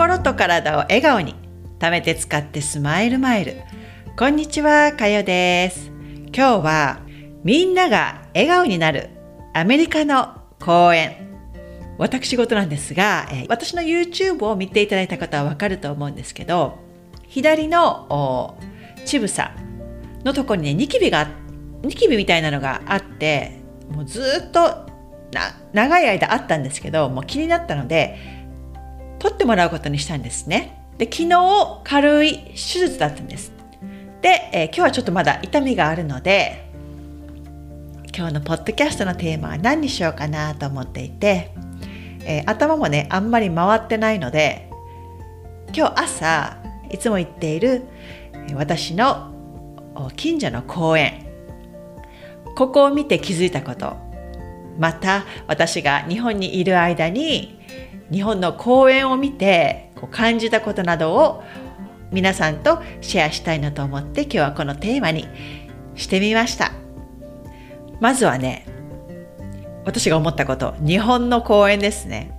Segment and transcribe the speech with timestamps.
[0.00, 1.34] 心と体を笑顔に
[1.78, 3.60] 貯めて使ってスマイルマイル。
[4.16, 5.92] こんにちはかよです。
[6.34, 7.00] 今日は
[7.44, 9.10] みんなが笑顔になる
[9.52, 11.16] アメリカの公園
[11.98, 16.78] 私事なんですが私の YouTube を見ていただいた方はわかると思うんですけど
[17.28, 18.56] 左の
[19.04, 19.50] 乳房
[20.24, 21.28] のところにねニキビが
[21.82, 23.60] ニキビみたいなのがあって
[23.90, 24.86] もうずっと
[25.74, 28.39] 長い間あったんですけどもう気になったので
[29.20, 30.82] 取ってもらうことにしたんですね。
[30.98, 33.52] で昨日軽い手術だったんです。
[34.20, 36.68] で、えー、今日はちょっとまだ痛みがあるので
[38.14, 41.54] 今日のポッドキャストのテーマは何にしようかなと思っていて、
[42.24, 44.68] えー、頭もねあんまり回ってないので
[45.74, 46.58] 今日朝
[46.90, 47.84] いつも行っている
[48.54, 49.32] 私の
[50.16, 51.26] 近所の公園。
[52.56, 53.96] ここを見て気づいたこと。
[54.78, 57.59] また私が日本にいる間に
[58.12, 61.42] 日本の公園を見てこう感じたことなどを
[62.10, 65.28] 皆さんとシェアしたいなと思って今日はこのテーマに
[65.94, 66.72] してみました。
[68.00, 68.66] まずはね
[69.84, 72.36] 私が思ったこと日本の公園ですね。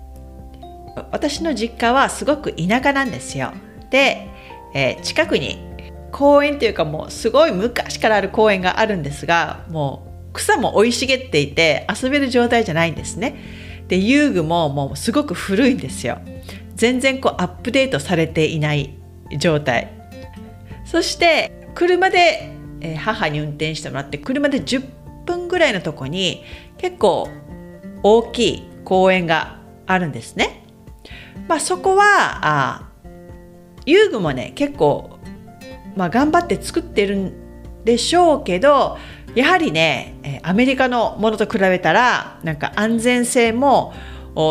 [1.11, 3.53] 私の実家はすごく田舎なんですよ。
[3.89, 4.27] で、
[4.73, 5.57] えー、近くに
[6.11, 13.37] 公園というかもうすごい昔からある公園があるんですがもう草も生い茂っていて遊べる状態じゃないんですね。
[13.91, 16.21] で遊具ももうすごく古いんですよ
[16.75, 18.97] 全然こうアップデートされていない
[19.37, 19.91] 状態
[20.85, 22.55] そして車で
[22.97, 26.41] 母に運転してもらって車で10分ぐらいのとこに
[26.77, 27.27] 結構
[28.01, 30.65] 大きい公園があるんですね。
[31.47, 32.05] まあ、そこは
[32.41, 32.89] あ
[33.85, 35.19] 遊具もね結構、
[35.95, 38.97] まあ、頑張って作ってるんでしょうけど
[39.35, 43.93] やはりねアメリカのものと比べたらなんか安全性も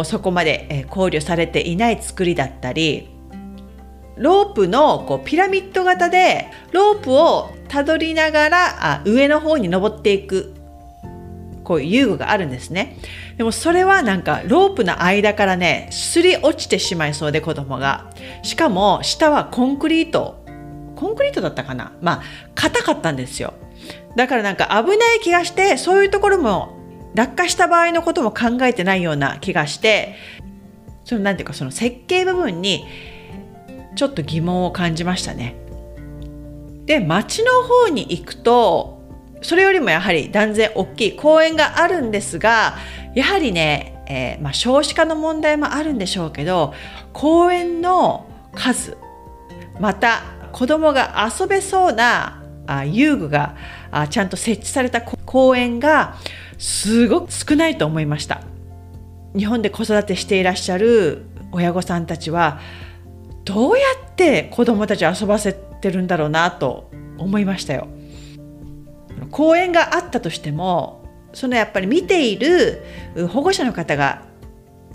[0.05, 3.09] そこまで考慮されていない作りだったり
[4.17, 10.55] ロープのこうピラミッド型でロープをたどりながらあ上の方に登っていく
[11.65, 12.99] こういう遊具があるんですね。
[13.37, 18.11] でもそれはなんかロープの間からねすり落ちてしまいそうで子供が。
[18.43, 20.45] しかも下はコンクリート。
[20.97, 21.93] コンクリートだったかな？
[22.03, 22.23] まあ
[22.55, 23.55] 硬かったんですよ。
[24.17, 26.77] だからなんか危ない気がしてそういうところも
[27.15, 30.17] 落下した場合のことも考えてないような気がして
[31.05, 32.87] そのなんていうかその設計部分に
[33.97, 35.57] ちょっと疑問を感じましたね。
[36.87, 39.01] で町の方に行くと
[39.43, 42.77] それよりもやはり断然大きい公園があるんですが
[43.15, 46.75] やはりね、えー、まあ、少子化の問題もあるんでしょうけど
[47.13, 48.97] 公園の数
[49.79, 50.23] また
[50.53, 53.57] 子供が遊べそうなあ遊具が
[53.91, 56.17] あちゃんと設置された公園が
[56.59, 58.43] すごく少ないと思いました。
[59.37, 62.61] 日本で子育てしていらっしゃる親御さんたちは
[63.45, 67.89] どうやって子供たち遊ばせてるんだろうなと思いましたよ。
[69.31, 72.83] 公園があったとしてもそのやっぱり見ている
[73.29, 74.23] 保護者の方が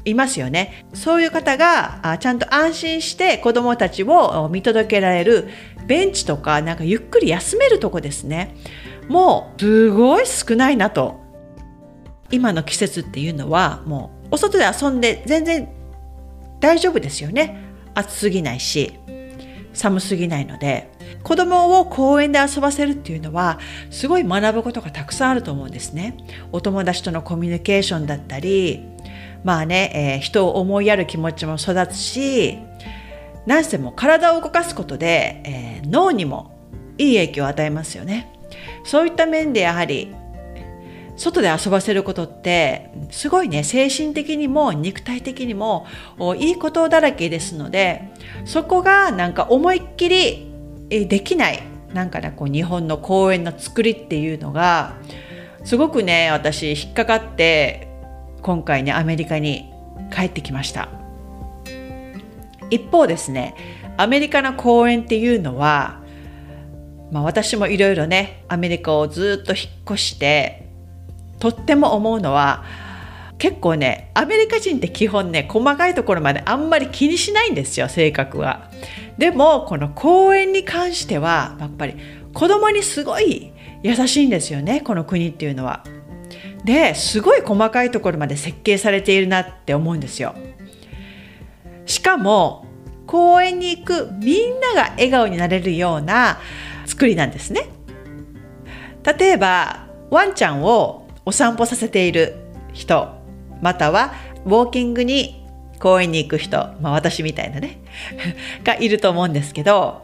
[0.03, 0.85] いますよね。
[0.93, 5.47] そういう方がちゃんと安心して子どもたちを見届けられる
[5.87, 8.55] ベンチとかなんかゆっくり休めるとこですね。
[9.07, 11.23] もうすごい少ないなと。
[12.31, 15.69] 今の季節っていうのはもうお外で遊んで全然
[16.59, 17.63] 大丈夫ですよね。
[17.93, 18.93] 暑すぎないし
[19.73, 20.93] 寒すぎないので。
[21.23, 23.59] 子供を公園で遊ばせるっていうのは
[23.89, 26.17] すごい学ぶことがたくさんあると思うんですね。
[26.51, 28.83] お友達とのコミュニケーションだったり
[29.43, 32.59] まあね、えー、人を思いやる気持ちも育つし
[33.45, 36.57] 何せも体を動かすことで、えー、脳にも
[36.97, 38.31] いい影響を与えますよね。
[38.83, 40.13] そういった面でやはり
[41.17, 45.87] 外で遊ばせることってすごいね精神的にも肉体的にも
[46.37, 48.13] いいことだらけですので
[48.43, 50.51] そこがなんか思いっきり
[50.89, 51.63] できない
[51.93, 54.95] なんかねこう日本の公園の作りっていうのが
[55.63, 57.87] すごくね私引っかかって
[58.41, 59.71] 今回ねアメリカに
[60.13, 60.89] 帰ってきました
[62.69, 63.55] 一方ですね
[63.97, 66.03] アメリカの公園っていうのは
[67.11, 70.67] まあ、私もいろいろねアメリカをずっと引っ越して
[71.39, 72.65] とっても思うのは
[73.37, 78.69] 結構ねアメリカ人って基本ね細かいところまであんまり気にしないんですよ性格は。
[79.17, 81.95] でもこの公園に関してはやっぱり
[82.33, 85.83] 子供にすごい優しいんですよねこの国っていうのは。
[86.63, 90.35] ですごい細かいところまで設計されているなって思うんですよ。
[91.85, 92.65] しかも
[93.07, 96.39] 公園に行くみんなが笑顔になれるような
[96.85, 97.69] 作りなんですね。
[99.03, 102.35] 例えばワンちゃんをお散歩させている
[102.73, 103.09] 人
[103.61, 104.13] または
[104.45, 105.45] ウォーキングに
[105.79, 107.79] 公園に行く人、まあ、私みたいなね
[108.63, 110.01] がいると思うんですけど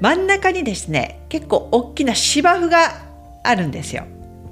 [0.00, 3.02] 真ん中にですね結構大きな芝生が
[3.42, 4.04] あるんですよ。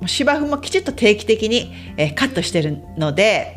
[0.06, 3.56] 芝生もきちっと定期的に、えカットしてるので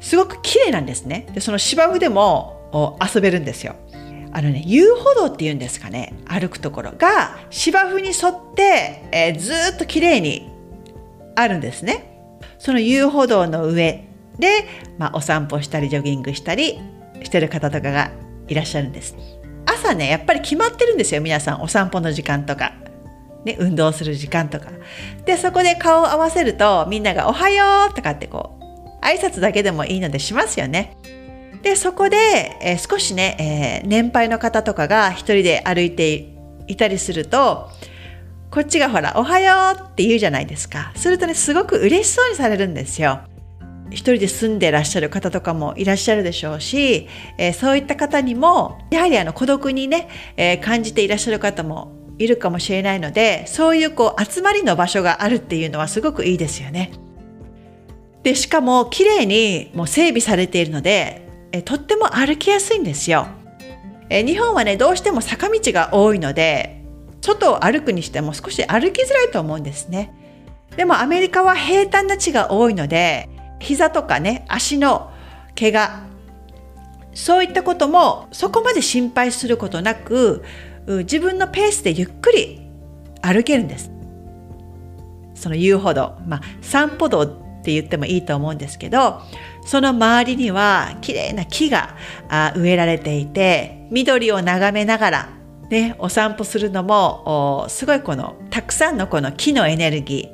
[0.00, 1.26] すごく綺麗なんですね。
[1.32, 3.76] でその芝生でも遊べるんですよ。
[4.32, 10.48] あのね遊歩道っていうんですかね歩くところが芝生に沿って、えー、ずっと綺麗に
[11.34, 12.38] あるんですね。
[12.58, 14.04] その遊歩道の上
[14.38, 14.66] で、
[14.98, 16.78] まあ、お散歩したりジョギングしたり
[17.22, 18.12] してる方とかが
[18.48, 19.16] いらっしゃるんです。
[19.66, 22.72] 朝ねやっぱり決まってるんですよ皆さんお散歩の時間とか。
[23.44, 24.66] ね、運動する時間とか。
[25.24, 28.59] で、そこで顔を合わせると、みんながおはようとかってこう、
[29.00, 30.96] 挨拶だけでもいいのでしますよね。
[31.62, 32.16] で、そこで、
[32.62, 36.34] えー、少しね、えー、年配の方とかが一人で歩いて
[36.66, 37.70] いたりすると、
[38.50, 40.92] こっちがほら、おはようって言うじゃないですか。
[40.96, 43.20] するとね、すごく嬉しそうにされるんですよ。
[43.90, 47.08] 一人で住んでらっしゃる方とかもいらっしゃるでしょうし、
[47.38, 56.92] えー、そういった方にもやはりあの孤独にね、えー、感じていらっしゃる方もいるかもしれないのでそういうこう集まりの場所があるっていうのはすごくいいですよね。
[58.22, 63.26] でしかも綺麗にもう整備されているのでえとっても歩きやすいんですよ。
[64.08, 66.84] え日本はねどうしても坂道が多いので
[67.20, 70.12] 外を歩くにしても少し歩きづらいと思うんですね。
[70.76, 73.28] でもアメリカは平坦な地が多いので
[73.58, 75.12] 膝とかね足の
[75.58, 76.06] 怪我
[77.12, 80.44] そういったこともそこまで心配することなく
[80.86, 82.60] 自分のペースでゆっくり
[83.20, 83.90] 歩けるんです
[85.34, 89.20] その遊歩道まあ散歩道って言ってもいいと思うんですけど
[89.64, 91.94] その周りには綺麗な木が
[92.56, 95.40] 植えられていて緑を眺めながら
[95.70, 100.28] ね、お散歩するのもすごいこのたくさんのこの木のエネルギ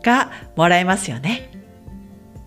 [0.00, 1.50] ーがもらえますよね。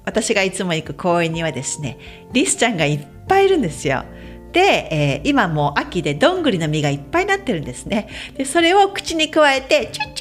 [0.05, 1.97] 私がいつも行く公園にはですね
[2.31, 4.05] リスちゃんがいっぱいいるんですよ。
[4.51, 4.59] で、
[4.91, 8.07] えー、今もう秋でどんぐりの実がいっぱいになってるんですね。
[8.37, 10.20] でそれを口にくわえてチュッチ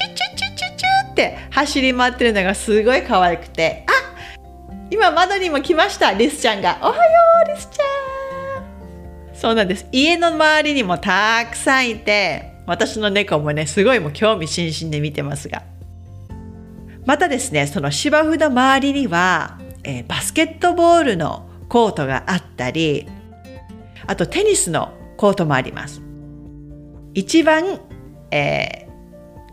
[1.29, 3.85] って走り回ってるのがすごい可愛くて。
[3.87, 3.91] あ
[4.89, 7.01] 今窓にも来ましたリスちゃんが「おはよ
[7.47, 8.63] うリスちゃん」
[9.33, 9.87] そうなんです。
[9.91, 15.63] 家の周りにもたくさんいて私の猫もねすごいもう興味津々で見てますが。
[17.05, 23.07] またですねその芝生の周りにはえー、バスケットボールのコートがあったり
[24.05, 26.01] あとテニスのコートもあります。
[27.13, 27.79] 一番、
[28.31, 28.90] えー、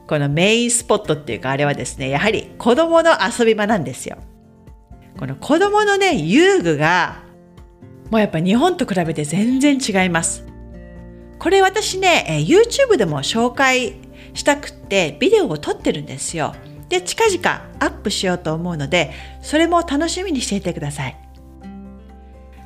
[0.09, 4.17] このメインスポットっていうかあれはですねやはり子供の遊び場なんですよ。
[5.19, 7.23] この子供のね遊具が
[8.11, 10.47] もうやっぱ日本と比べて全然違います。
[11.39, 13.97] これ私ね、YouTube でも紹介
[14.35, 16.55] したくってビデオを撮ってるんですよ。
[16.89, 19.13] で近々アップしようと思うので
[19.43, 21.17] それも楽しみにしていてください。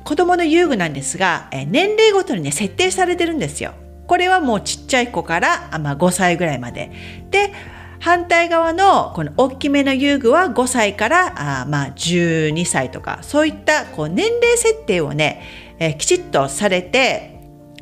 [0.05, 3.73] 子供の遊具なんですが年齢ごとにね設定されてるんですよ。
[4.13, 6.91] これはもうちっちゃい子から、まあ、5歳ぐらいまで。
[7.31, 7.51] で
[7.99, 13.17] 反対側のこの大きめの遊具は5歳からあまあ12歳とか。
[13.23, 15.41] そういったこう年齢設定をね、
[15.79, 17.39] えきちっとされて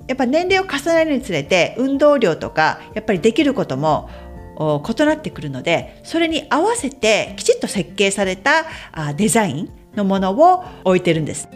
[0.07, 4.09] やっぱ年齢を重ねるにつれて運動量とかやっぱりできることも
[4.57, 8.63] 異なってくるのでそれに合わせてきちっと設計された
[8.93, 11.49] あデザインのものを置いてるんです。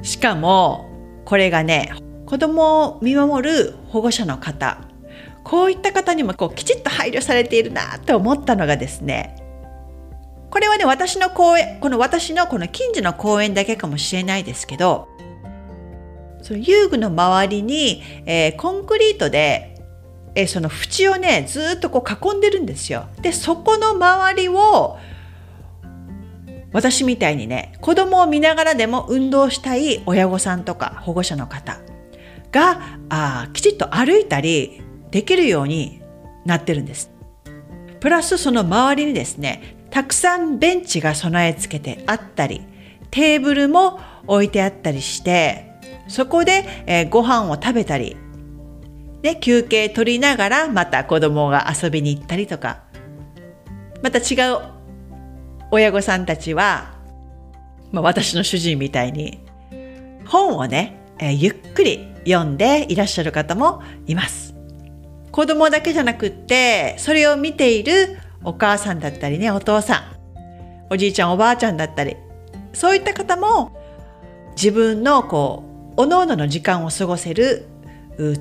[0.00, 0.88] しかも
[1.26, 1.90] これがね
[2.26, 4.78] 子供を見守る保護者の方。
[5.44, 9.36] こういった方にもこうきちっと配慮されているなと思ったのがですね。
[10.50, 15.08] これはね私の公園この私のこの近所の公園だけかもしれないですけど
[16.42, 19.76] その遊具の周りに、えー、コンクリートで
[20.34, 23.06] えその縁をねずっとこう囲んでるんですよ。
[23.22, 24.98] でそこの周りを
[26.72, 31.78] 私みたいにね子供を見ながらでも運動したい親御さんとか保護者の方。
[32.56, 36.00] があきちっと歩いたりできるように
[36.46, 37.10] なってるんです。
[38.00, 42.62] プラスその周りにですねたくさんベンチが備え付けてあったり
[43.10, 45.72] テーブルも置いてあったりして
[46.08, 48.16] そこで、えー、ご飯を食べたり
[49.22, 52.82] で休憩取りながらまた子供が遊びに行ったりとか
[54.02, 54.60] また違う
[55.70, 56.94] 親御さんたちは、
[57.90, 59.40] まあ、私の主人みたいに
[60.26, 64.54] 本をね、えー、ゆっくり読んでいらっしゃる方もいます。
[65.36, 70.16] 子供だけじゃなくってそれを見ているお母さんだったりねお父さん
[70.88, 72.16] おじいちゃんおばあちゃんだったり
[72.72, 73.76] そういった方も
[74.56, 77.66] 自分のこうおのおのの時間を過ごせる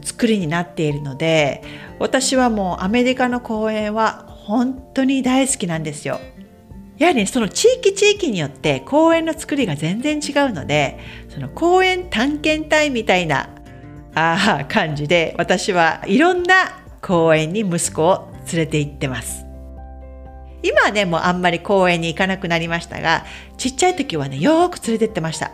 [0.03, 1.63] 作りになっているので
[1.99, 6.19] 私はもうアメリカの公園は本当に大好きなんですよ。
[6.97, 13.49] やはり、ね、その地域地域によって公園の作りが全然違うのでその公園探検隊みたいな
[14.15, 19.45] あ感じで私はいろんな公園に息子を連れて行ってます。
[20.63, 23.25] 今はねもうあんまり公園に行かなくなりましたが
[23.57, 25.51] ちっちゃい時はねよく連れてってました。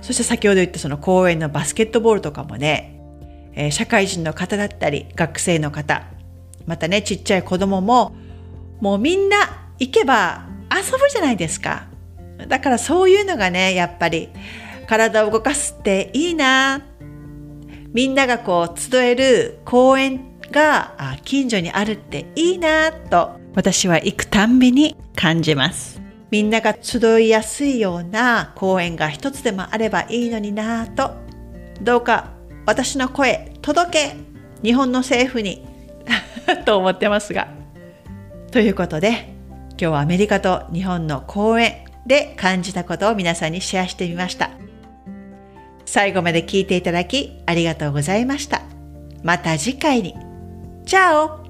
[0.00, 3.00] そして先ほど言ったその公園のバスケットボールとかもね、
[3.54, 6.02] えー、社会人の方だったり学生の方
[6.66, 8.16] またねちっちゃい子供も
[8.80, 11.86] もうみんな行けば遊ぶじゃないですか。
[12.48, 14.28] だからそういうのがね、やっぱり
[14.88, 16.82] 体を動かすっていいな。
[17.92, 20.94] みんながこう集える公園が
[21.24, 26.00] 近所にあるっていいなと私は行くたんびに感じます。
[26.30, 31.10] みんなが集いやすいような公園が一つでもあればいいのになと。
[31.82, 32.30] どうか
[32.64, 34.16] 私の声届け
[34.62, 35.66] 日本の政府に
[36.64, 37.48] と思ってますが。
[38.50, 39.34] ということで
[39.72, 44.50] 今日はアメリカと日本の公園で感じたことを皆さんにシェアしてみました。
[45.92, 48.62] 最後まで聞いていただきありがとうございました。
[49.22, 50.14] また次回に。
[50.86, 51.42] チャオ